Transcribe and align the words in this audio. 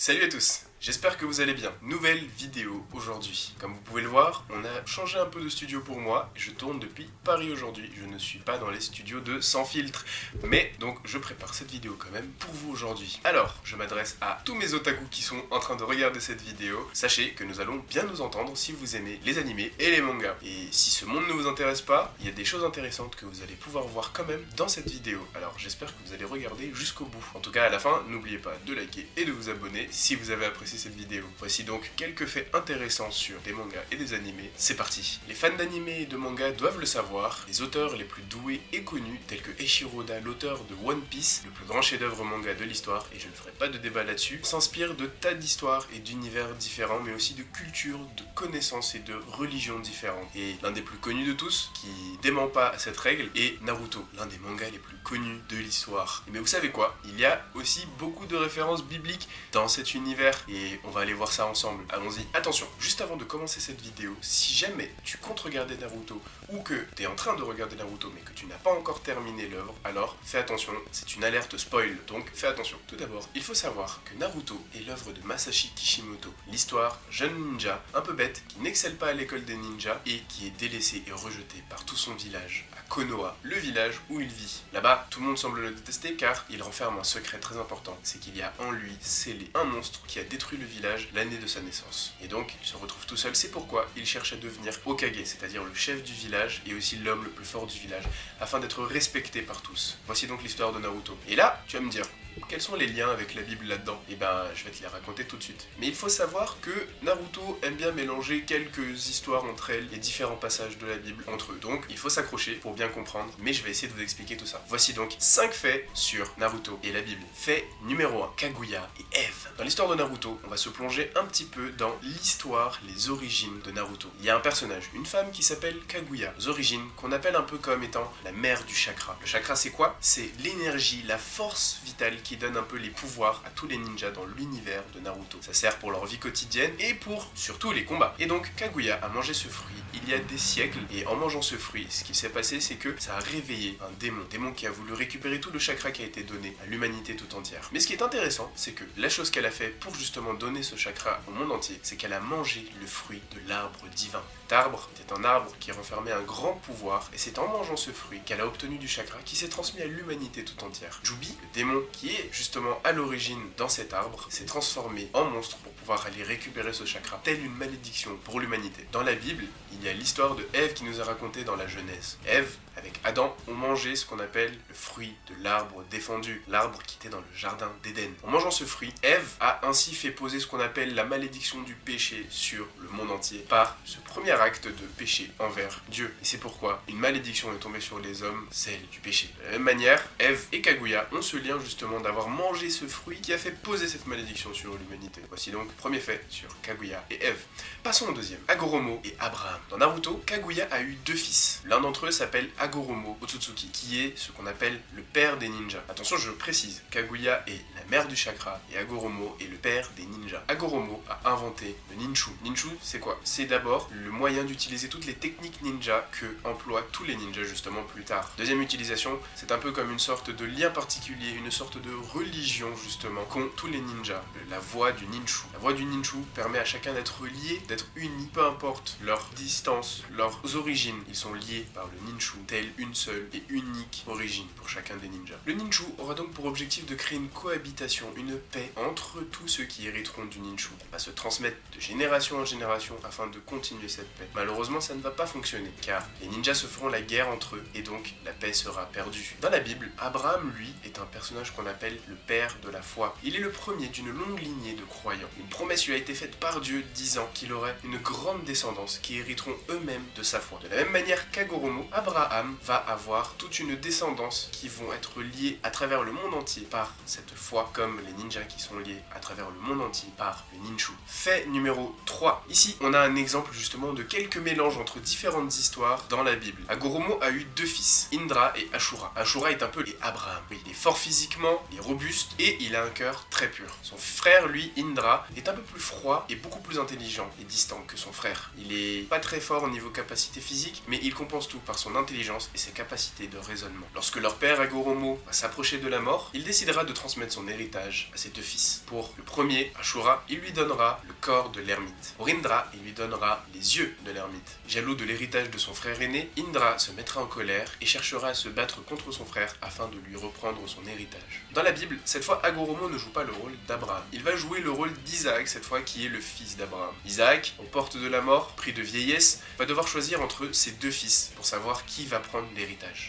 Salut 0.00 0.24
à 0.24 0.28
tous 0.28 0.62
J'espère 0.80 1.18
que 1.18 1.26
vous 1.26 1.42
allez 1.42 1.52
bien. 1.52 1.70
Nouvelle 1.82 2.24
vidéo 2.38 2.86
aujourd'hui. 2.94 3.54
Comme 3.58 3.74
vous 3.74 3.82
pouvez 3.82 4.00
le 4.00 4.08
voir, 4.08 4.46
on 4.48 4.64
a 4.64 4.86
changé 4.86 5.18
un 5.18 5.26
peu 5.26 5.42
de 5.42 5.50
studio 5.50 5.80
pour 5.80 6.00
moi. 6.00 6.30
Je 6.34 6.52
tourne 6.52 6.80
depuis 6.80 7.06
Paris 7.22 7.52
aujourd'hui. 7.52 7.92
Je 8.00 8.06
ne 8.06 8.18
suis 8.18 8.38
pas 8.38 8.56
dans 8.56 8.70
les 8.70 8.80
studios 8.80 9.20
de 9.20 9.42
Sans 9.42 9.66
Filtre. 9.66 10.06
Mais 10.44 10.72
donc 10.80 10.96
je 11.04 11.18
prépare 11.18 11.52
cette 11.52 11.70
vidéo 11.70 11.98
quand 11.98 12.10
même 12.12 12.26
pour 12.38 12.54
vous 12.54 12.72
aujourd'hui. 12.72 13.20
Alors, 13.24 13.56
je 13.62 13.76
m'adresse 13.76 14.16
à 14.22 14.40
tous 14.46 14.54
mes 14.54 14.72
otaku 14.72 15.04
qui 15.10 15.20
sont 15.20 15.42
en 15.50 15.58
train 15.58 15.76
de 15.76 15.84
regarder 15.84 16.18
cette 16.18 16.40
vidéo. 16.40 16.88
Sachez 16.94 17.32
que 17.32 17.44
nous 17.44 17.60
allons 17.60 17.84
bien 17.90 18.04
nous 18.04 18.22
entendre 18.22 18.56
si 18.56 18.72
vous 18.72 18.96
aimez 18.96 19.20
les 19.26 19.36
animés 19.36 19.74
et 19.80 19.90
les 19.90 20.00
mangas. 20.00 20.36
Et 20.42 20.68
si 20.70 20.88
ce 20.88 21.04
monde 21.04 21.28
ne 21.28 21.34
vous 21.34 21.46
intéresse 21.46 21.82
pas, 21.82 22.14
il 22.20 22.24
y 22.24 22.30
a 22.30 22.32
des 22.32 22.46
choses 22.46 22.64
intéressantes 22.64 23.16
que 23.16 23.26
vous 23.26 23.42
allez 23.42 23.54
pouvoir 23.54 23.84
voir 23.84 24.14
quand 24.14 24.24
même 24.24 24.46
dans 24.56 24.68
cette 24.68 24.88
vidéo. 24.88 25.18
Alors 25.34 25.52
j'espère 25.58 25.88
que 25.88 26.06
vous 26.06 26.14
allez 26.14 26.24
regarder 26.24 26.72
jusqu'au 26.72 27.04
bout. 27.04 27.24
En 27.34 27.40
tout 27.40 27.50
cas, 27.50 27.64
à 27.64 27.68
la 27.68 27.78
fin, 27.78 28.02
n'oubliez 28.08 28.38
pas 28.38 28.56
de 28.64 28.72
liker 28.72 29.06
et 29.18 29.26
de 29.26 29.32
vous 29.32 29.50
abonner 29.50 29.86
si 29.90 30.14
vous 30.14 30.30
avez 30.30 30.46
apprécié 30.46 30.69
cette 30.78 30.96
vidéo. 30.96 31.24
Voici 31.38 31.64
donc 31.64 31.90
quelques 31.96 32.26
faits 32.26 32.54
intéressants 32.54 33.10
sur 33.10 33.40
des 33.40 33.52
mangas 33.52 33.82
et 33.90 33.96
des 33.96 34.14
animés. 34.14 34.50
C'est 34.56 34.76
parti. 34.76 35.20
Les 35.28 35.34
fans 35.34 35.54
d'animés 35.56 36.02
et 36.02 36.06
de 36.06 36.16
mangas 36.16 36.52
doivent 36.52 36.78
le 36.78 36.86
savoir, 36.86 37.44
les 37.48 37.62
auteurs 37.62 37.96
les 37.96 38.04
plus 38.04 38.22
doués 38.22 38.60
et 38.72 38.82
connus, 38.82 39.20
tels 39.26 39.42
que 39.42 39.50
Eiichiro 39.60 40.00
Oda, 40.00 40.20
l'auteur 40.20 40.64
de 40.64 40.74
One 40.84 41.02
Piece, 41.02 41.42
le 41.44 41.50
plus 41.50 41.64
grand 41.64 41.82
chef-d'œuvre 41.82 42.24
manga 42.24 42.54
de 42.54 42.64
l'histoire, 42.64 43.06
et 43.14 43.18
je 43.18 43.28
ne 43.28 43.32
ferai 43.32 43.50
pas 43.52 43.68
de 43.68 43.78
débat 43.78 44.04
là-dessus, 44.04 44.40
s'inspirent 44.42 44.94
de 44.94 45.06
tas 45.06 45.34
d'histoires 45.34 45.86
et 45.94 45.98
d'univers 45.98 46.54
différents, 46.54 47.00
mais 47.00 47.12
aussi 47.12 47.34
de 47.34 47.42
cultures, 47.42 47.98
de 47.98 48.22
connaissances 48.34 48.94
et 48.94 49.00
de 49.00 49.14
religions 49.32 49.78
différentes. 49.78 50.28
Et 50.34 50.56
l'un 50.62 50.72
des 50.72 50.82
plus 50.82 50.98
connus 50.98 51.26
de 51.26 51.32
tous, 51.32 51.70
qui 51.74 51.88
dément 52.22 52.48
pas 52.48 52.76
cette 52.78 52.98
règle, 52.98 53.28
est 53.36 53.60
Naruto, 53.62 54.04
l'un 54.16 54.26
des 54.26 54.38
mangas 54.38 54.70
les 54.70 54.78
plus 54.78 54.96
connus 55.04 55.40
de 55.48 55.56
l'histoire. 55.56 56.24
Mais 56.30 56.38
vous 56.38 56.46
savez 56.46 56.70
quoi? 56.70 56.96
Il 57.04 57.18
y 57.18 57.24
a 57.24 57.44
aussi 57.54 57.86
beaucoup 57.98 58.26
de 58.26 58.36
références 58.36 58.84
bibliques 58.84 59.28
dans 59.52 59.68
cet 59.68 59.94
univers, 59.94 60.44
on 60.84 60.90
va 60.90 61.00
aller 61.00 61.12
voir 61.12 61.32
ça 61.32 61.46
ensemble. 61.46 61.84
Allons-y. 61.90 62.26
Attention, 62.34 62.66
juste 62.78 63.00
avant 63.00 63.16
de 63.16 63.24
commencer 63.24 63.60
cette 63.60 63.80
vidéo, 63.80 64.16
si 64.20 64.54
jamais 64.54 64.92
tu 65.04 65.18
comptes 65.18 65.40
regarder 65.40 65.76
Naruto 65.76 66.20
ou 66.50 66.60
que 66.62 66.74
tu 66.96 67.02
es 67.02 67.06
en 67.06 67.14
train 67.14 67.34
de 67.34 67.42
regarder 67.42 67.76
Naruto 67.76 68.10
mais 68.14 68.20
que 68.20 68.32
tu 68.32 68.46
n'as 68.46 68.56
pas 68.56 68.72
encore 68.72 69.02
terminé 69.02 69.48
l'œuvre, 69.48 69.74
alors 69.84 70.16
fais 70.22 70.38
attention, 70.38 70.72
c'est 70.92 71.14
une 71.16 71.24
alerte 71.24 71.56
spoil, 71.56 71.96
donc 72.06 72.30
fais 72.34 72.46
attention. 72.46 72.78
Tout 72.86 72.96
d'abord, 72.96 73.28
il 73.34 73.42
faut 73.42 73.54
savoir 73.54 74.00
que 74.04 74.14
Naruto 74.14 74.60
est 74.74 74.86
l'œuvre 74.86 75.12
de 75.12 75.22
Masashi 75.22 75.70
Kishimoto, 75.74 76.32
l'histoire 76.48 76.98
jeune 77.10 77.34
ninja 77.34 77.82
un 77.94 78.00
peu 78.00 78.12
bête 78.12 78.42
qui 78.48 78.60
n'excelle 78.60 78.96
pas 78.96 79.08
à 79.08 79.12
l'école 79.12 79.44
des 79.44 79.56
ninjas 79.56 80.00
et 80.06 80.20
qui 80.28 80.46
est 80.46 80.58
délaissé 80.58 81.02
et 81.06 81.12
rejeté 81.12 81.62
par 81.68 81.84
tout 81.84 81.96
son 81.96 82.14
village, 82.14 82.66
Konoha, 82.90 83.36
le 83.44 83.56
village 83.56 84.00
où 84.10 84.20
il 84.20 84.26
vit. 84.26 84.62
Là-bas, 84.72 85.06
tout 85.10 85.20
le 85.20 85.26
monde 85.26 85.38
semble 85.38 85.60
le 85.60 85.70
détester 85.70 86.14
car 86.14 86.44
il 86.50 86.60
renferme 86.60 86.98
un 86.98 87.04
secret 87.04 87.38
très 87.38 87.56
important, 87.56 87.96
c'est 88.02 88.18
qu'il 88.18 88.36
y 88.36 88.42
a 88.42 88.52
en 88.58 88.72
lui 88.72 88.92
scellé 89.00 89.48
un 89.54 89.62
monstre 89.62 90.00
qui 90.08 90.18
a 90.18 90.24
détruit 90.24 90.58
le 90.58 90.66
village 90.66 91.08
l'année 91.14 91.38
de 91.38 91.46
sa 91.46 91.60
naissance. 91.60 92.14
Et 92.20 92.26
donc, 92.26 92.52
il 92.60 92.66
se 92.66 92.76
retrouve 92.76 93.06
tout 93.06 93.16
seul, 93.16 93.36
c'est 93.36 93.52
pourquoi 93.52 93.88
il 93.96 94.04
cherche 94.04 94.32
à 94.32 94.36
devenir 94.36 94.72
Okage, 94.86 95.22
c'est-à-dire 95.22 95.62
le 95.62 95.72
chef 95.72 96.02
du 96.02 96.12
village 96.12 96.62
et 96.66 96.74
aussi 96.74 96.96
l'homme 96.96 97.22
le 97.22 97.30
plus 97.30 97.44
fort 97.44 97.68
du 97.68 97.78
village, 97.78 98.04
afin 98.40 98.58
d'être 98.58 98.82
respecté 98.82 99.40
par 99.40 99.62
tous. 99.62 99.96
Voici 100.06 100.26
donc 100.26 100.42
l'histoire 100.42 100.72
de 100.72 100.80
Naruto. 100.80 101.16
Et 101.28 101.36
là, 101.36 101.62
tu 101.68 101.76
vas 101.76 101.82
me 101.84 101.90
dire, 101.90 102.06
quels 102.48 102.60
sont 102.60 102.76
les 102.76 102.86
liens 102.86 103.10
avec 103.10 103.34
la 103.34 103.42
Bible 103.42 103.66
là-dedans? 103.66 104.00
Eh 104.10 104.16
ben, 104.16 104.44
je 104.54 104.64
vais 104.64 104.70
te 104.70 104.80
les 104.82 104.88
raconter 104.88 105.24
tout 105.24 105.36
de 105.36 105.42
suite. 105.42 105.66
Mais 105.78 105.86
il 105.86 105.94
faut 105.94 106.08
savoir 106.08 106.58
que 106.60 106.70
Naruto 107.02 107.58
aime 107.62 107.76
bien 107.76 107.92
mélanger 107.92 108.42
quelques 108.42 109.08
histoires 109.08 109.44
entre 109.44 109.70
elles 109.70 109.88
et 109.92 109.98
différents 109.98 110.36
passages 110.36 110.78
de 110.78 110.86
la 110.86 110.96
Bible 110.96 111.24
entre 111.28 111.52
eux. 111.52 111.58
Donc, 111.60 111.84
il 111.88 111.96
faut 111.96 112.08
s'accrocher 112.08 112.54
pour 112.54 112.74
bien 112.74 112.88
comprendre, 112.88 113.32
mais 113.38 113.52
je 113.52 113.62
vais 113.62 113.70
essayer 113.70 113.88
de 113.88 113.92
vous 113.92 114.02
expliquer 114.02 114.36
tout 114.36 114.46
ça. 114.46 114.62
Voici 114.68 114.92
donc 114.92 115.14
5 115.18 115.52
faits 115.52 115.88
sur 115.94 116.32
Naruto 116.38 116.78
et 116.82 116.92
la 116.92 117.00
Bible. 117.00 117.22
Fait 117.34 117.66
numéro 117.82 118.22
1, 118.24 118.32
Kaguya 118.36 118.88
et 118.98 119.18
Eve. 119.18 119.48
Dans 119.58 119.64
l'histoire 119.64 119.88
de 119.88 119.94
Naruto, 119.94 120.40
on 120.44 120.48
va 120.48 120.56
se 120.56 120.68
plonger 120.68 121.10
un 121.16 121.24
petit 121.24 121.44
peu 121.44 121.70
dans 121.72 121.96
l'histoire, 122.02 122.80
les 122.86 123.10
origines 123.10 123.60
de 123.60 123.70
Naruto. 123.70 124.08
Il 124.20 124.24
y 124.24 124.30
a 124.30 124.36
un 124.36 124.40
personnage, 124.40 124.90
une 124.94 125.06
femme 125.06 125.30
qui 125.30 125.42
s'appelle 125.42 125.78
Kaguya, 125.86 126.34
aux 126.38 126.48
origines 126.48 126.88
qu'on 126.96 127.12
appelle 127.12 127.36
un 127.36 127.42
peu 127.42 127.58
comme 127.58 127.82
étant 127.82 128.12
la 128.24 128.32
mère 128.32 128.64
du 128.64 128.74
chakra. 128.74 129.16
Le 129.20 129.26
chakra, 129.26 129.56
c'est 129.56 129.70
quoi? 129.70 129.96
C'est 130.00 130.30
l'énergie, 130.42 131.02
la 131.06 131.18
force 131.18 131.80
vitale 131.84 132.19
qui 132.22 132.36
donne 132.36 132.56
un 132.56 132.62
peu 132.62 132.76
les 132.76 132.90
pouvoirs 132.90 133.42
à 133.46 133.50
tous 133.50 133.66
les 133.66 133.76
ninjas 133.76 134.10
dans 134.10 134.24
l'univers 134.24 134.82
de 134.94 135.00
Naruto. 135.00 135.38
Ça 135.40 135.54
sert 135.54 135.78
pour 135.78 135.90
leur 135.90 136.06
vie 136.06 136.18
quotidienne 136.18 136.72
et 136.78 136.94
pour 136.94 137.30
surtout 137.34 137.72
les 137.72 137.84
combats. 137.84 138.14
Et 138.18 138.26
donc 138.26 138.54
Kaguya 138.56 138.96
a 139.02 139.08
mangé 139.08 139.34
ce 139.34 139.48
fruit 139.48 139.80
il 139.94 140.08
y 140.08 140.14
a 140.14 140.18
des 140.18 140.38
siècles 140.38 140.78
et 140.92 141.06
en 141.06 141.16
mangeant 141.16 141.42
ce 141.42 141.56
fruit, 141.56 141.86
ce 141.90 142.04
qui 142.04 142.14
s'est 142.14 142.28
passé 142.28 142.60
c'est 142.60 142.76
que 142.76 142.94
ça 142.98 143.16
a 143.16 143.20
réveillé 143.20 143.78
un 143.82 143.90
démon, 143.98 144.22
démon 144.30 144.52
qui 144.52 144.66
a 144.66 144.70
voulu 144.70 144.92
récupérer 144.92 145.40
tout 145.40 145.50
le 145.50 145.58
chakra 145.58 145.90
qui 145.90 146.02
a 146.02 146.06
été 146.06 146.22
donné 146.22 146.56
à 146.62 146.66
l'humanité 146.66 147.16
tout 147.16 147.34
entière. 147.36 147.68
Mais 147.72 147.80
ce 147.80 147.86
qui 147.86 147.94
est 147.94 148.02
intéressant, 148.02 148.50
c'est 148.54 148.72
que 148.72 148.84
la 148.96 149.08
chose 149.08 149.30
qu'elle 149.30 149.46
a 149.46 149.50
fait 149.50 149.68
pour 149.68 149.94
justement 149.94 150.34
donner 150.34 150.62
ce 150.62 150.76
chakra 150.76 151.20
au 151.28 151.32
monde 151.32 151.52
entier, 151.52 151.78
c'est 151.82 151.96
qu'elle 151.96 152.12
a 152.12 152.20
mangé 152.20 152.64
le 152.80 152.86
fruit 152.86 153.22
de 153.34 153.48
l'arbre 153.48 153.86
divin. 153.94 154.22
Cet 154.50 154.58
arbre 154.58 154.88
était 154.96 155.12
un 155.12 155.22
arbre 155.22 155.52
qui 155.60 155.70
renfermait 155.70 156.10
un 156.10 156.22
grand 156.22 156.54
pouvoir 156.54 157.08
et 157.14 157.18
c'est 157.18 157.38
en 157.38 157.46
mangeant 157.46 157.76
ce 157.76 157.92
fruit 157.92 158.20
qu'elle 158.26 158.40
a 158.40 158.46
obtenu 158.46 158.78
du 158.78 158.88
chakra 158.88 159.18
qui 159.24 159.36
s'est 159.36 159.48
transmis 159.48 159.80
à 159.80 159.86
l'humanité 159.86 160.44
tout 160.44 160.64
entière. 160.64 160.98
Jubi, 161.04 161.36
le 161.40 161.54
démon 161.54 161.80
qui 161.92 162.09
justement 162.32 162.80
à 162.84 162.92
l'origine 162.92 163.40
dans 163.56 163.68
cet 163.68 163.92
arbre, 163.92 164.26
s'est 164.30 164.44
transformé 164.44 165.08
en 165.12 165.24
monstre 165.24 165.56
pour 165.58 165.72
pouvoir 165.72 166.06
aller 166.06 166.22
récupérer 166.22 166.72
ce 166.72 166.84
chakra, 166.84 167.20
telle 167.22 167.44
une 167.44 167.54
malédiction 167.54 168.10
pour 168.24 168.40
l'humanité. 168.40 168.86
Dans 168.92 169.02
la 169.02 169.14
Bible, 169.14 169.44
il 169.72 169.84
y 169.84 169.88
a 169.88 169.92
l'histoire 169.92 170.34
de 170.34 170.46
Ève 170.52 170.74
qui 170.74 170.84
nous 170.84 171.00
a 171.00 171.04
raconté 171.04 171.44
dans 171.44 171.56
la 171.56 171.66
Genèse. 171.66 172.18
Ève, 172.26 172.56
avec 172.76 173.00
Adam, 173.10 173.36
ont 173.48 173.54
mangé 173.54 173.96
ce 173.96 174.06
qu'on 174.06 174.20
appelle 174.20 174.52
le 174.68 174.74
fruit 174.74 175.16
de 175.26 175.42
l'arbre 175.42 175.82
défendu, 175.90 176.44
l'arbre 176.46 176.80
qui 176.86 176.96
était 176.96 177.08
dans 177.08 177.18
le 177.18 177.36
jardin 177.36 177.68
d'Éden. 177.82 178.08
En 178.22 178.30
mangeant 178.30 178.52
ce 178.52 178.62
fruit, 178.62 178.94
Ève 179.02 179.28
a 179.40 179.66
ainsi 179.66 179.96
fait 179.96 180.12
poser 180.12 180.38
ce 180.38 180.46
qu'on 180.46 180.60
appelle 180.60 180.94
la 180.94 181.02
malédiction 181.02 181.60
du 181.62 181.74
péché 181.74 182.24
sur 182.30 182.68
le 182.78 182.88
monde 182.90 183.10
entier 183.10 183.40
par 183.48 183.76
ce 183.84 183.96
premier 183.98 184.30
acte 184.30 184.68
de 184.68 184.86
péché 184.96 185.28
envers 185.40 185.80
Dieu. 185.88 186.14
Et 186.22 186.24
c'est 186.24 186.38
pourquoi 186.38 186.84
une 186.86 186.98
malédiction 187.00 187.52
est 187.52 187.56
tombée 187.56 187.80
sur 187.80 187.98
les 187.98 188.22
hommes, 188.22 188.46
celle 188.52 188.80
du 188.92 189.00
péché. 189.00 189.28
De 189.40 189.44
la 189.46 189.50
même 189.50 189.62
manière, 189.62 190.00
Ève 190.20 190.46
et 190.52 190.60
Kaguya 190.60 191.08
ont 191.10 191.20
ce 191.20 191.36
lien 191.36 191.58
justement 191.58 191.98
d'avoir 191.98 192.28
mangé 192.28 192.70
ce 192.70 192.84
fruit 192.84 193.20
qui 193.20 193.32
a 193.32 193.38
fait 193.38 193.50
poser 193.50 193.88
cette 193.88 194.06
malédiction 194.06 194.54
sur 194.54 194.70
l'humanité. 194.76 195.20
Voici 195.30 195.50
donc 195.50 195.66
premier 195.72 195.98
fait 195.98 196.24
sur 196.28 196.48
Kaguya 196.62 197.04
et 197.10 197.20
Ève. 197.24 197.42
Passons 197.82 198.06
au 198.06 198.12
deuxième, 198.12 198.40
Agoromo 198.46 199.00
et 199.04 199.16
Abraham. 199.18 199.58
Dans 199.68 199.78
Naruto, 199.78 200.22
Kaguya 200.26 200.68
a 200.70 200.80
eu 200.82 200.96
deux 201.04 201.16
fils. 201.16 201.60
L'un 201.64 201.80
d'entre 201.80 202.06
eux 202.06 202.12
s'appelle 202.12 202.48
Agoromo 202.56 203.00
Otsutsuki, 203.20 203.68
qui 203.68 204.00
est 204.00 204.18
ce 204.18 204.32
qu'on 204.32 204.46
appelle 204.46 204.80
le 204.94 205.02
père 205.02 205.38
des 205.38 205.48
ninjas. 205.48 205.82
Attention, 205.88 206.16
je 206.16 206.30
précise, 206.30 206.82
Kaguya 206.90 207.42
est 207.46 207.60
la 207.76 207.84
mère 207.90 208.08
du 208.08 208.16
chakra 208.16 208.60
et 208.72 208.78
Agoromo 208.78 209.36
est 209.40 209.44
le 209.44 209.56
père 209.56 209.90
des 209.96 210.04
ninjas. 210.06 210.42
Agoromo 210.48 211.02
a 211.08 211.30
inventé 211.30 211.76
le 211.90 211.96
ninchu. 211.96 212.30
Ninchu, 212.42 212.68
c'est 212.82 213.00
quoi? 213.00 213.18
C'est 213.24 213.46
d'abord 213.46 213.88
le 213.92 214.10
moyen 214.10 214.44
d'utiliser 214.44 214.88
toutes 214.88 215.06
les 215.06 215.14
techniques 215.14 215.62
ninja 215.62 216.08
que 216.12 216.26
emploient 216.44 216.86
tous 216.92 217.04
les 217.04 217.16
ninjas 217.16 217.44
justement 217.44 217.82
plus 217.82 218.04
tard. 218.04 218.30
Deuxième 218.38 218.62
utilisation, 218.62 219.18
c'est 219.34 219.52
un 219.52 219.58
peu 219.58 219.72
comme 219.72 219.90
une 219.90 219.98
sorte 219.98 220.30
de 220.30 220.44
lien 220.44 220.70
particulier, 220.70 221.30
une 221.30 221.50
sorte 221.50 221.80
de 221.80 221.92
religion 222.12 222.68
justement 222.76 223.24
qu'ont 223.24 223.48
tous 223.56 223.66
les 223.66 223.80
ninjas. 223.80 224.22
La 224.48 224.58
voie 224.58 224.92
du 224.92 225.06
ninchu. 225.06 225.42
La 225.52 225.58
voie 225.58 225.72
du 225.72 225.84
ninchu 225.84 226.16
permet 226.34 226.58
à 226.58 226.64
chacun 226.64 226.92
d'être 226.92 227.26
lié, 227.26 227.60
d'être 227.68 227.86
uni, 227.96 228.28
peu 228.32 228.44
importe 228.44 228.96
leur 229.02 229.28
distance, 229.36 230.02
leurs 230.12 230.40
origines. 230.56 231.02
Ils 231.08 231.16
sont 231.16 231.34
liés 231.34 231.66
par 231.74 231.86
le 231.86 232.10
ninchu, 232.10 232.34
telle 232.46 232.70
une 232.78 232.89
seule 232.94 233.28
et 233.34 233.42
unique 233.48 234.04
origine 234.06 234.46
pour 234.56 234.68
chacun 234.68 234.96
des 234.96 235.08
ninjas. 235.08 235.38
Le 235.46 235.54
ninchu 235.54 235.84
aura 235.98 236.14
donc 236.14 236.30
pour 236.32 236.46
objectif 236.46 236.86
de 236.86 236.94
créer 236.94 237.18
une 237.18 237.28
cohabitation, 237.28 238.06
une 238.16 238.38
paix 238.38 238.72
entre 238.76 239.20
tous 239.20 239.48
ceux 239.48 239.64
qui 239.64 239.86
hériteront 239.86 240.24
du 240.24 240.40
ninchu. 240.40 240.70
Il 240.86 240.92
va 240.92 240.98
se 240.98 241.10
transmettre 241.10 241.56
de 241.74 241.80
génération 241.80 242.38
en 242.38 242.44
génération 242.44 242.96
afin 243.04 243.26
de 243.26 243.38
continuer 243.38 243.88
cette 243.88 244.08
paix. 244.14 244.28
Malheureusement, 244.34 244.80
ça 244.80 244.94
ne 244.94 245.00
va 245.00 245.10
pas 245.10 245.26
fonctionner 245.26 245.70
car 245.82 246.06
les 246.20 246.28
ninjas 246.28 246.54
se 246.54 246.66
feront 246.66 246.88
la 246.88 247.00
guerre 247.00 247.28
entre 247.28 247.56
eux 247.56 247.64
et 247.74 247.82
donc 247.82 248.14
la 248.24 248.32
paix 248.32 248.52
sera 248.52 248.86
perdue. 248.86 249.36
Dans 249.40 249.50
la 249.50 249.60
Bible, 249.60 249.90
Abraham, 249.98 250.52
lui, 250.56 250.72
est 250.84 250.98
un 250.98 251.06
personnage 251.06 251.52
qu'on 251.52 251.66
appelle 251.66 251.98
le 252.08 252.14
père 252.14 252.56
de 252.62 252.70
la 252.70 252.82
foi. 252.82 253.16
Il 253.22 253.36
est 253.36 253.40
le 253.40 253.50
premier 253.50 253.88
d'une 253.88 254.10
longue 254.10 254.40
lignée 254.40 254.74
de 254.74 254.84
croyants. 254.84 255.28
Une 255.38 255.48
promesse 255.48 255.86
lui 255.86 255.94
a 255.94 255.96
été 255.96 256.14
faite 256.14 256.36
par 256.36 256.60
Dieu 256.60 256.84
disant 256.94 257.28
qu'il 257.34 257.52
aurait 257.52 257.76
une 257.84 257.98
grande 257.98 258.44
descendance 258.44 258.98
qui 258.98 259.18
hériteront 259.18 259.56
eux-mêmes 259.68 260.04
de 260.16 260.22
sa 260.22 260.40
foi. 260.40 260.58
De 260.62 260.68
la 260.68 260.76
même 260.76 260.92
manière 260.92 261.30
qu'Agoromo, 261.30 261.86
Abraham 261.92 262.56
va 262.64 262.79
avoir 262.86 263.34
toute 263.34 263.58
une 263.58 263.76
descendance 263.76 264.48
qui 264.52 264.68
vont 264.68 264.92
être 264.92 265.20
liées 265.22 265.58
à 265.62 265.70
travers 265.70 266.02
le 266.02 266.12
monde 266.12 266.34
entier 266.34 266.62
par 266.62 266.94
cette 267.06 267.34
foi, 267.34 267.70
comme 267.72 268.00
les 268.06 268.12
ninjas 268.12 268.42
qui 268.42 268.60
sont 268.60 268.78
liés 268.78 269.02
à 269.14 269.18
travers 269.18 269.50
le 269.50 269.60
monde 269.60 269.80
entier 269.82 270.08
par 270.16 270.44
le 270.52 270.68
ninchu. 270.68 270.92
Fait 271.06 271.46
numéro 271.46 271.94
3. 272.06 272.44
Ici, 272.48 272.76
on 272.80 272.94
a 272.94 273.00
un 273.00 273.16
exemple 273.16 273.52
justement 273.52 273.92
de 273.92 274.02
quelques 274.02 274.36
mélanges 274.36 274.78
entre 274.78 274.98
différentes 274.98 275.56
histoires 275.58 276.04
dans 276.08 276.22
la 276.22 276.36
Bible. 276.36 276.62
Agoromo 276.68 277.18
a 277.22 277.30
eu 277.30 277.44
deux 277.56 277.66
fils, 277.66 278.08
Indra 278.14 278.52
et 278.56 278.68
Ashura. 278.72 279.12
Ashura 279.16 279.50
est 279.50 279.62
un 279.62 279.68
peu 279.68 279.82
les 279.82 279.96
Abraham. 280.02 280.42
Il 280.50 280.70
est 280.70 280.74
fort 280.74 280.98
physiquement, 280.98 281.62
il 281.70 281.78
est 281.78 281.80
robuste 281.80 282.32
et 282.38 282.58
il 282.60 282.76
a 282.76 282.84
un 282.84 282.90
cœur 282.90 283.26
très 283.30 283.50
pur. 283.50 283.76
Son 283.82 283.96
frère, 283.96 284.48
lui, 284.48 284.72
Indra, 284.78 285.26
est 285.36 285.48
un 285.48 285.52
peu 285.52 285.62
plus 285.62 285.80
froid 285.80 286.26
et 286.28 286.36
beaucoup 286.36 286.60
plus 286.60 286.78
intelligent 286.78 287.30
et 287.40 287.44
distant 287.44 287.82
que 287.86 287.96
son 287.96 288.12
frère. 288.12 288.50
Il 288.58 288.72
est 288.72 289.02
pas 289.08 289.20
très 289.20 289.40
fort 289.40 289.62
au 289.62 289.68
niveau 289.68 289.90
capacité 289.90 290.40
physique, 290.40 290.82
mais 290.88 290.98
il 291.02 291.14
compense 291.14 291.48
tout 291.48 291.58
par 291.58 291.78
son 291.78 291.96
intelligence 291.96 292.50
et 292.54 292.58
ses 292.58 292.69
capacités 292.72 293.26
de 293.26 293.38
raisonnement. 293.38 293.86
Lorsque 293.94 294.16
leur 294.16 294.36
père 294.36 294.60
Agoromo 294.60 295.20
va 295.26 295.32
s'approcher 295.32 295.78
de 295.78 295.88
la 295.88 296.00
mort, 296.00 296.30
il 296.34 296.44
décidera 296.44 296.84
de 296.84 296.92
transmettre 296.92 297.32
son 297.32 297.48
héritage 297.48 298.10
à 298.14 298.16
ses 298.16 298.30
deux 298.30 298.42
fils. 298.42 298.82
Pour 298.86 299.12
le 299.16 299.22
premier, 299.22 299.72
Ashura, 299.78 300.24
il 300.28 300.38
lui 300.38 300.52
donnera 300.52 301.00
le 301.06 301.14
corps 301.20 301.50
de 301.50 301.60
l'ermite. 301.60 302.14
Pour 302.16 302.28
Indra, 302.28 302.66
il 302.74 302.80
lui 302.80 302.92
donnera 302.92 303.44
les 303.54 303.78
yeux 303.78 303.96
de 304.04 304.12
l'ermite. 304.12 304.58
Jaloux 304.68 304.94
de 304.94 305.04
l'héritage 305.04 305.50
de 305.50 305.58
son 305.58 305.74
frère 305.74 306.00
aîné, 306.00 306.30
Indra 306.38 306.78
se 306.78 306.92
mettra 306.92 307.22
en 307.22 307.26
colère 307.26 307.70
et 307.80 307.86
cherchera 307.86 308.28
à 308.28 308.34
se 308.34 308.48
battre 308.48 308.84
contre 308.84 309.12
son 309.12 309.24
frère 309.24 309.54
afin 309.62 309.88
de 309.88 309.98
lui 309.98 310.16
reprendre 310.16 310.60
son 310.66 310.86
héritage. 310.86 311.44
Dans 311.52 311.62
la 311.62 311.72
Bible, 311.72 311.98
cette 312.04 312.24
fois 312.24 312.44
Agoromo 312.44 312.88
ne 312.88 312.98
joue 312.98 313.10
pas 313.10 313.24
le 313.24 313.32
rôle 313.32 313.52
d'Abraham. 313.66 314.02
Il 314.12 314.22
va 314.22 314.36
jouer 314.36 314.60
le 314.60 314.70
rôle 314.70 314.92
d'Isaac 315.04 315.48
cette 315.48 315.64
fois 315.64 315.80
qui 315.82 316.06
est 316.06 316.08
le 316.08 316.20
fils 316.20 316.56
d'Abraham. 316.56 316.94
Isaac, 317.04 317.54
aux 317.58 317.64
portes 317.64 317.96
de 317.96 318.08
la 318.08 318.20
mort, 318.20 318.54
pris 318.54 318.72
de 318.72 318.82
vieillesse, 318.82 319.42
va 319.58 319.66
devoir 319.66 319.88
choisir 319.88 320.20
entre 320.20 320.52
ses 320.52 320.72
deux 320.72 320.90
fils 320.90 321.32
pour 321.36 321.46
savoir 321.46 321.84
qui 321.86 322.06
va 322.06 322.20
prendre 322.20 322.48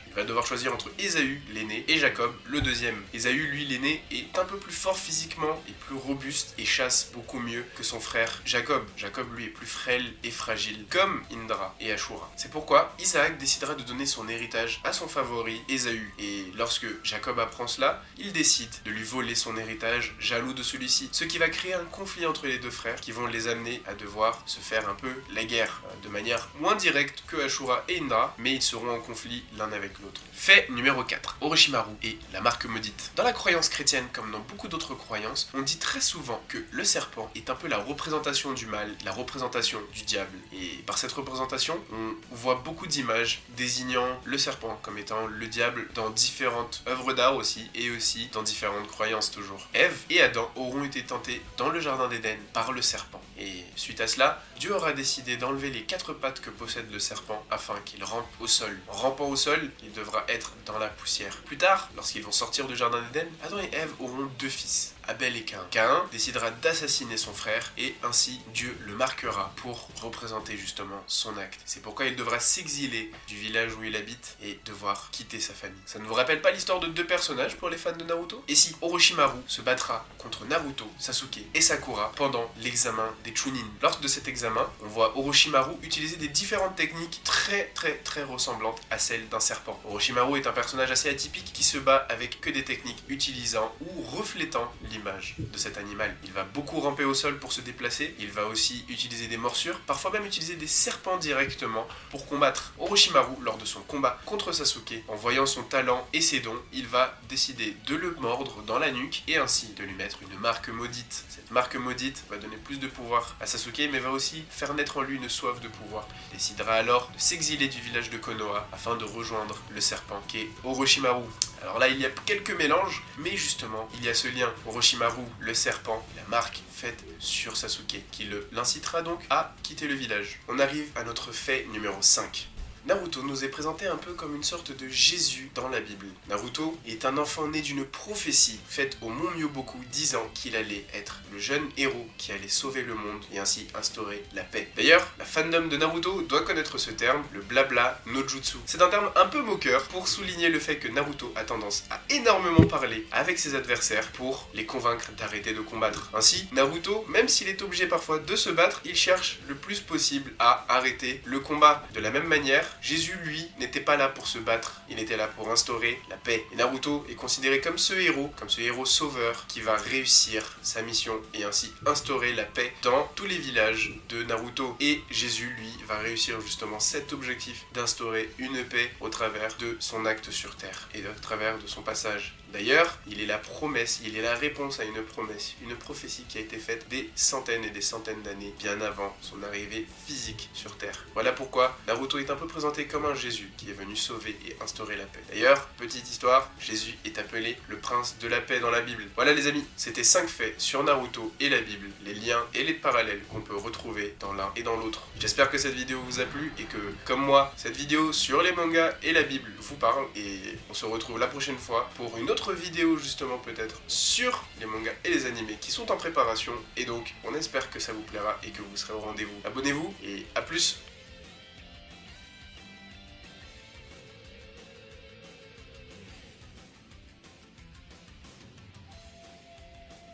Il 0.07 0.13
va 0.13 0.24
devoir 0.24 0.45
choisir 0.45 0.74
entre 0.74 0.89
Ésaü, 0.98 1.42
l'aîné, 1.53 1.83
et 1.88 1.98
Jacob, 1.98 2.33
le 2.45 2.62
deuxième. 2.62 3.01
Ésaü, 3.13 3.48
lui, 3.48 3.65
l'aîné, 3.65 4.01
est 4.12 4.38
un 4.38 4.45
peu 4.45 4.57
plus 4.57 4.74
fort 4.74 4.98
physiquement 4.98 5.62
et 5.68 5.74
plus 5.74 5.95
robuste 5.95 6.53
et 6.57 6.65
chasse 6.65 7.12
beaucoup 7.13 7.39
mieux 7.39 7.65
que 7.75 7.83
son 7.83 8.00
frère 8.00 8.42
Jacob. 8.45 8.83
Jacob, 8.95 9.27
lui, 9.36 9.45
est 9.45 9.50
plus 9.50 9.65
frêle 9.65 10.13
et 10.24 10.31
fragile, 10.31 10.86
comme 10.89 11.21
Indra 11.33 11.75
et 11.80 11.92
Ashura. 11.92 12.31
C'est 12.36 12.51
pourquoi 12.51 12.94
Isaac 13.00 13.38
décidera 13.38 13.75
de 13.75 13.83
donner 13.83 14.06
son 14.06 14.30
héritage 14.30 14.81
à 14.83 14.94
son 14.94 15.07
favori, 15.07 15.62
Ésaü. 15.68 16.12
Et 16.19 16.45
lorsque 16.56 16.88
Jacob 17.04 17.39
apprend 17.39 17.68
cela, 17.68 18.04
il 18.18 18.31
décide 18.31 18.71
de 18.86 18.92
lui 18.92 19.04
voler 19.04 19.36
son 19.36 19.57
héritage, 19.57 20.15
jaloux 20.19 20.54
de 20.54 20.63
celui-ci. 20.63 21.09
Ce 21.12 21.24
qui 21.24 21.38
va 21.38 21.50
créer 21.50 21.74
un 21.74 21.86
conflit 21.86 22.25
entre 22.25 22.47
les 22.47 22.59
deux 22.59 22.71
frères 22.71 23.01
qui 23.01 23.12
vont 23.12 23.27
les 23.27 23.47
amener 23.47 23.81
à 23.88 23.94
devoir 23.95 24.42
se 24.45 24.59
faire 24.59 24.89
un 24.89 24.95
peu 24.95 25.13
la 25.33 25.44
guerre, 25.44 25.81
euh, 25.86 26.04
de 26.04 26.09
manière 26.09 26.50
moins 26.59 26.75
directe 26.75 27.24
que 27.27 27.38
Ashura 27.38 27.83
et 27.88 28.00
Indra, 28.00 28.36
mais 28.38 28.54
ils 28.54 28.62
seront 28.62 28.89
en 28.89 29.00
conflit 29.00 29.41
l'un 29.58 29.72
avec 29.72 30.00
l'autre. 30.00 30.22
Fait 30.34 30.68
numéro 30.70 31.04
4. 31.04 31.38
Orochimaru 31.42 31.92
et 32.04 32.18
la 32.34 32.42
marque 32.42 32.66
maudite. 32.66 33.12
Dans 33.16 33.24
la 33.24 33.34
croyance 33.34 33.70
chrétienne, 33.70 34.08
comme 34.14 34.32
dans 34.32 34.40
beaucoup 34.40 34.68
d'autres 34.68 34.96
croyances, 34.96 35.50
on 35.54 35.62
dit 35.62 35.78
très 35.78 36.02
souvent 36.02 36.42
que 36.48 36.58
le 36.72 36.84
serpent 36.84 37.30
est 37.36 37.50
un 37.50 37.56
peu 37.56 37.68
la 37.68 37.78
représentation 37.78 38.54
du 38.54 38.66
mal, 38.66 38.90
la 39.06 39.12
représentation 39.12 39.80
du 39.94 40.04
diable. 40.04 40.38
Et 40.54 40.82
par 40.86 40.98
cette 40.98 41.12
représentation, 41.12 41.80
on 41.92 42.16
voit 42.36 42.56
beaucoup 42.56 42.88
d'images 42.88 43.42
désignant 43.56 44.20
le 44.26 44.38
serpent 44.38 44.80
comme 44.82 44.98
étant 44.98 45.28
le 45.28 45.48
diable 45.48 45.88
dans 45.94 46.10
différentes 46.10 46.84
œuvres 46.88 47.14
d'art 47.14 47.36
aussi, 47.36 47.70
et 47.76 47.92
aussi 47.92 48.30
dans 48.34 48.44
différentes 48.44 48.88
croyances 48.88 49.32
toujours. 49.32 49.68
Ève 49.74 49.98
et 50.10 50.22
Adam 50.22 50.50
auront 50.56 50.84
été 50.84 51.04
tentés 51.04 51.42
dans 51.58 51.70
le 51.70 51.80
jardin 51.80 52.08
d'Éden 52.08 52.38
par 52.54 52.72
le 52.72 52.82
serpent. 52.82 53.20
Et 53.39 53.63
suite 53.75 54.01
à 54.01 54.07
cela, 54.07 54.44
Dieu 54.60 54.75
aura 54.75 54.94
décidé 54.94 55.38
d'enlever 55.38 55.69
les 55.72 55.83
quatre 55.83 56.13
pattes 56.13 56.42
que 56.42 56.50
possède 56.50 56.92
le 56.92 57.00
serpent 57.00 57.44
afin 57.50 57.75
qu'il 57.86 58.04
rampe 58.04 58.28
au 58.39 58.48
sol. 58.48 58.78
En 58.88 58.94
rampant 58.94 59.28
au 59.28 59.36
sol, 59.36 59.72
il 59.83 59.92
devra 59.94 60.24
être 60.28 60.54
dans 60.66 60.78
la 60.78 60.88
poussière. 60.88 61.36
Plus 61.45 61.57
tard, 61.57 61.89
lorsqu'ils 61.95 62.24
vont 62.24 62.31
sortir 62.31 62.68
du 62.68 62.75
jardin 62.75 63.01
d'Éden, 63.12 63.28
Adam 63.44 63.60
et 63.60 63.69
Ève 63.74 63.92
auront 64.00 64.30
deux 64.39 64.50
fils. 64.50 64.94
Abel 65.12 65.36
et 65.36 65.44
Cain. 65.44 65.60
Cain 65.72 66.06
décidera 66.13 66.52
d'assassiner 66.52 67.18
son 67.18 67.34
frère 67.34 67.74
et 67.78 67.94
ainsi 68.02 68.40
Dieu 68.54 68.74
le 68.86 68.96
marquera 68.96 69.52
pour 69.58 69.90
représenter 70.02 70.56
justement 70.56 71.04
son 71.06 71.38
acte. 71.38 71.60
C'est 71.66 71.81
pourquoi 71.81 72.06
il 72.06 72.16
devra 72.16 72.40
s'exiler 72.40 73.12
du 73.28 73.36
village 73.36 73.74
où 73.75 73.84
il 73.84 73.98
habite 73.98 74.38
et 74.42 74.58
devoir 74.63 75.10
quitter 75.12 75.42
sa 75.42 75.54
famille. 75.54 75.81
Ça 75.86 76.00
ne 76.00 76.06
vous 76.06 76.13
rappelle 76.13 76.42
pas 76.42 76.52
l'histoire 76.52 76.80
de 76.80 76.88
deux 76.88 77.06
personnages 77.06 77.58
pour 77.58 77.68
les 77.68 77.75
fans 77.75 77.92
de 77.92 78.06
Naruto? 78.06 78.42
Et 78.48 78.56
si 78.56 78.74
Orochimaru 78.80 79.40
se 79.48 79.62
battra 79.62 80.06
contre 80.18 80.46
Naruto, 80.46 80.90
Sasuke 80.98 81.42
et 81.54 81.60
Sakura 81.60 82.14
pendant 82.16 82.50
l'examen 82.62 83.14
des 83.25 83.36
Chunin? 83.36 83.68
Lors 83.81 84.00
de 84.00 84.07
cet 84.07 84.30
examen, 84.30 84.66
on 84.81 84.88
voit 84.88 85.18
Orochimaru 85.18 85.74
utiliser 85.84 86.16
des 86.16 86.30
différentes 86.30 86.78
techniques 86.78 87.19
très 87.25 87.66
très 87.74 87.98
très 87.98 88.24
ressemblantes 88.24 88.80
à 88.90 88.98
celles 88.98 89.28
d'un 89.28 89.42
serpent. 89.42 89.78
Orochimaru 89.84 90.40
est 90.40 90.48
un 90.48 90.54
personnage 90.54 90.92
assez 90.92 91.10
atypique 91.10 91.52
qui 91.52 91.66
se 91.66 91.80
bat 91.80 92.07
avec 92.07 92.40
que 92.40 92.50
des 92.50 92.64
techniques 92.64 93.04
utilisant 93.10 93.75
ou 93.81 94.04
reflétant 94.04 94.72
l'image 94.84 95.00
de 95.39 95.57
cet 95.57 95.77
animal. 95.77 96.15
Il 96.24 96.31
va 96.31 96.44
beaucoup 96.44 96.80
ramper 96.80 97.03
au 97.03 97.13
sol 97.13 97.38
pour 97.39 97.53
se 97.53 97.62
déplacer, 97.62 98.15
il 98.19 98.31
va 98.31 98.45
aussi 98.48 98.86
utiliser 98.89 99.27
des 99.27 99.38
morsures, 99.38 99.80
parfois 99.81 100.12
même 100.12 100.25
utiliser 100.25 100.56
des 100.56 100.68
serpents 100.68 101.18
directement 101.18 101.88
pour 102.09 102.25
combattre 102.27 102.74
Orochimaru 102.80 103.36
lors 103.42 103.57
de 103.57 103.65
son 103.65 103.81
combat 103.81 104.19
contre 104.25 104.51
Sasuke. 104.51 105.03
En 105.07 105.15
voyant 105.15 105.45
son 105.45 105.63
talent 105.63 106.07
et 106.13 106.21
ses 106.21 106.39
dons, 106.39 106.59
il 106.74 106.88
va 106.88 107.18
décider 107.30 107.75
de 107.88 107.95
le 107.95 108.15
mordre 108.19 108.62
dans 108.63 108.80
la 108.80 108.92
nuque 108.92 109.24
et 109.27 109.38
ainsi 109.38 109.74
de 109.74 109.83
lui 109.83 109.94
mettre 109.94 110.19
une 110.21 110.38
marque 110.39 110.69
maudite. 110.69 111.25
Cette 111.30 111.51
marque 111.51 111.75
maudite 111.75 112.24
va 112.30 112.38
donner 112.38 112.57
plus 112.57 112.77
de 112.77 112.88
pouvoir 112.88 113.36
à 113.39 113.45
Sasuke 113.45 113.89
mais 113.92 114.00
va 114.00 114.12
aussi 114.12 114.44
faire 114.50 114.74
naître 114.74 114.97
en 114.97 115.01
lui 115.01 115.18
une 115.18 115.30
soif 115.30 115.59
de 115.62 115.68
pouvoir. 115.68 116.07
Il 116.30 116.38
décidera 116.38 116.74
alors 116.74 117.09
de 117.13 117.19
s'exiler 117.19 117.68
du 117.68 117.80
village 117.80 118.09
de 118.09 118.18
Konoha 118.18 118.68
afin 118.71 118.95
de 118.95 119.06
rejoindre 119.06 119.57
le 119.74 119.81
serpent 119.81 120.21
qui 120.27 120.39
est 120.39 120.50
Orochimaru. 120.63 121.24
Alors 121.62 121.78
là, 121.78 121.88
il 121.88 122.00
y 122.00 122.06
a 122.06 122.10
quelques 122.25 122.52
mélanges, 122.52 123.04
mais 123.19 123.38
justement, 123.38 123.88
il 123.96 124.04
y 124.04 124.10
a 124.10 124.13
ce 124.13 124.28
lien. 124.28 124.52
Orochimaru, 124.66 125.22
le 125.40 125.54
serpent, 125.54 126.06
la 126.16 126.24
marque 126.28 126.62
faite 126.74 127.04
sur 127.19 127.56
Sasuke, 127.56 128.04
qui 128.12 128.28
l'incitera 128.52 129.04
donc 129.04 129.22
à 129.30 129.54
quitter 129.62 129.88
le 129.88 129.94
village. 129.94 130.40
On 130.48 130.58
arrive 130.58 130.90
à 130.96 131.04
notre 131.04 131.31
fait 131.31 131.68
numéro 131.72 132.02
5. 132.02 132.50
Naruto 132.88 133.22
nous 133.22 133.44
est 133.44 133.50
présenté 133.50 133.86
un 133.86 133.95
peu 133.95 134.13
comme 134.13 134.36
une 134.36 134.44
sorte 134.44 134.75
de 134.75 134.88
Jésus 134.88 135.51
dans 135.54 135.69
la 135.69 135.80
Bible. 135.80 136.07
Naruto 136.28 136.75
est 136.88 137.06
un 137.06 137.18
enfant 137.19 137.48
né 137.48 137.62
d'une 137.62 137.86
prophétie 137.86 138.60
faite 138.68 138.98
au 139.01 139.10
mont 139.10 139.30
Myoboku 139.36 139.78
disant 139.92 140.28
qu'il 140.33 140.56
allait 140.56 140.83
être 140.95 141.22
le 141.31 141.38
jeune 141.38 141.69
héros 141.78 142.07
qui 142.18 142.31
allait 142.31 142.48
sauver 142.48 142.81
le 142.81 142.95
monde 142.95 143.24
et 143.31 143.38
ainsi 143.38 143.68
instaurer 143.75 144.24
la 144.33 144.42
paix. 144.42 144.68
D'ailleurs, 144.75 145.07
la 145.19 145.25
fandom 145.25 145.68
de 145.68 145.78
Naruto 145.78 146.24
doit 146.24 146.42
connaître 146.42 146.80
ce 146.80 146.89
terme, 146.89 147.24
le 147.33 147.42
blabla 147.42 148.01
no 148.07 148.28
jutsu. 148.28 148.57
C'est 148.66 148.81
un 148.81 148.89
terme 148.89 149.12
un 149.16 149.28
peu 149.28 149.44
moqueur 149.44 149.83
pour 149.83 150.07
souligner 150.07 150.50
le 150.50 150.60
fait 150.60 150.78
que 150.78 150.88
Naruto 150.88 151.31
a 151.36 151.44
tendance 151.44 151.83
à 151.92 152.01
énormément 152.10 152.66
parler 152.66 153.06
avec 153.12 153.38
ses 153.38 153.54
adversaires 153.54 154.12
pour 154.13 154.50
les 154.56 154.66
convaincre 154.66 155.12
d'arrêter 155.18 155.54
de 155.54 155.62
combattre. 155.62 156.10
Ainsi, 156.16 156.48
Naruto, 156.51 157.06
même 157.10 157.28
s'il 157.28 157.48
est 157.48 157.62
obligé 157.62 157.86
parfois 157.86 158.18
de 158.18 158.36
se 158.36 158.50
battre, 158.50 158.81
il 158.86 158.95
cherche 158.95 159.38
le 159.48 159.54
plus 159.54 159.81
possible 159.81 160.33
à 160.39 160.66
arrêter 160.68 161.22
le 161.25 161.39
combat. 161.39 161.88
De 161.94 162.00
la 162.00 162.10
même 162.10 162.28
manière, 162.28 162.70
Jésus, 162.81 163.18
lui, 163.23 163.47
n'était 163.59 163.81
pas 163.81 163.97
là 163.97 164.07
pour 164.07 164.27
se 164.27 164.39
battre, 164.39 164.81
il 164.89 165.00
était 165.00 165.18
là 165.18 165.27
pour 165.27 165.50
instaurer 165.51 166.00
la 166.09 166.18
paix. 166.18 166.45
Et 166.51 166.56
Naruto 166.56 167.06
est 167.09 167.15
considéré 167.15 167.62
comme 167.62 167.77
ce 167.77 167.94
héros, 167.94 168.31
comme 168.38 168.50
ce 168.50 168.62
héros 168.62 168.85
sauveur 168.85 169.45
qui 169.47 169.62
va 169.62 169.75
réussir 169.75 170.57
sa 170.62 170.81
mission 170.81 171.19
et 171.33 171.44
ainsi 171.44 171.73
instaurer 171.85 172.33
la 172.33 172.44
paix 172.44 172.73
dans 172.81 173.09
tous 173.15 173.25
les 173.25 173.38
villages 173.38 173.94
de 174.09 174.23
Naruto. 174.23 174.75
Et 174.79 175.01
Jésus, 175.09 175.53
lui, 175.57 175.73
va 175.88 175.97
réussir 176.00 176.39
justement 176.41 176.79
cet 176.79 177.13
objectif 177.13 177.65
d'instaurer 177.73 178.29
une 178.38 178.63
paix 178.65 178.91
au 179.00 179.09
travers 179.09 179.56
de 179.57 179.77
son 179.79 180.06
acte 180.06 180.31
sur 180.31 180.56
Terre 180.56 180.89
et 180.94 181.01
au 181.01 181.19
travers 181.21 181.57
de 181.57 181.68
son 181.68 181.81
passage 181.81 182.35
D'ailleurs, 182.53 182.97
il 183.07 183.21
est 183.21 183.25
la 183.25 183.38
promesse, 183.38 184.01
il 184.03 184.18
est 184.18 184.21
la 184.21 184.35
réponse 184.35 184.81
à 184.81 184.83
une 184.83 185.01
promesse, 185.03 185.56
une 185.63 185.75
prophétie 185.75 186.25
qui 186.27 186.38
a 186.38 186.41
été 186.41 186.57
faite 186.57 186.88
des 186.89 187.09
centaines 187.15 187.63
et 187.63 187.69
des 187.69 187.81
centaines 187.81 188.21
d'années 188.23 188.53
bien 188.59 188.81
avant 188.81 189.16
son 189.21 189.42
arrivée 189.44 189.87
physique 190.06 190.49
sur 190.54 190.75
Terre. 190.78 191.06
Voilà 191.13 191.31
pourquoi 191.31 191.78
Naruto 191.87 192.19
est 192.19 192.30
un 192.30 192.35
peu 192.35 192.47
comme 192.89 193.06
un 193.06 193.15
Jésus 193.15 193.49
qui 193.57 193.69
est 193.69 193.73
venu 193.73 193.95
sauver 193.95 194.37
et 194.47 194.56
instaurer 194.61 194.95
la 194.95 195.06
paix. 195.06 195.19
D'ailleurs, 195.30 195.68
petite 195.77 196.07
histoire, 196.09 196.51
Jésus 196.59 196.95
est 197.06 197.18
appelé 197.18 197.57
le 197.69 197.77
prince 197.77 198.18
de 198.19 198.27
la 198.27 198.39
paix 198.39 198.59
dans 198.59 198.69
la 198.69 198.81
Bible. 198.81 199.03
Voilà 199.15 199.33
les 199.33 199.47
amis, 199.47 199.65
c'était 199.75 200.03
5 200.03 200.30
faits 200.30 200.61
sur 200.61 200.83
Naruto 200.83 201.33
et 201.39 201.49
la 201.49 201.59
Bible, 201.59 201.89
les 202.06 202.13
liens 202.13 202.45
et 202.53 202.63
les 202.63 202.73
parallèles 202.73 203.21
qu'on 203.31 203.41
peut 203.41 203.56
retrouver 203.56 204.15
dans 204.19 204.33
l'un 204.33 204.51
et 204.56 204.61
dans 204.61 204.77
l'autre. 204.77 205.07
J'espère 205.19 205.49
que 205.49 205.57
cette 205.57 205.73
vidéo 205.73 205.99
vous 206.07 206.19
a 206.19 206.25
plu 206.25 206.53
et 206.59 206.63
que, 206.63 206.77
comme 207.03 207.21
moi, 207.21 207.51
cette 207.57 207.75
vidéo 207.75 208.13
sur 208.13 208.44
les 208.44 208.51
mangas 208.51 208.94
et 209.01 209.11
la 209.11 209.23
Bible 209.23 209.51
vous 209.59 209.75
parle 209.75 210.06
et 210.15 210.39
on 210.69 210.75
se 210.75 210.85
retrouve 210.85 211.18
la 211.18 211.27
prochaine 211.27 211.57
fois 211.57 211.89
pour 211.95 212.15
une 212.18 212.30
autre 212.30 212.53
vidéo 212.53 212.97
justement 212.97 213.39
peut-être 213.39 213.81
sur 213.87 214.45
les 214.59 214.68
mangas 214.68 214.94
et 215.03 215.09
les 215.09 215.25
animés 215.25 215.57
qui 215.59 215.71
sont 215.71 215.91
en 215.91 215.97
préparation 215.97 216.53
et 216.77 216.85
donc 216.85 217.15
on 217.23 217.33
espère 217.33 217.71
que 217.71 217.80
ça 217.80 217.91
vous 217.91 218.03
plaira 218.03 218.37
et 218.44 218.51
que 218.51 218.61
vous 218.61 218.77
serez 218.77 218.94
au 218.94 218.99
rendez-vous. 218.99 219.41
Abonnez-vous 219.45 219.94
et 220.03 220.27
à 220.35 220.44
plus 220.44 220.80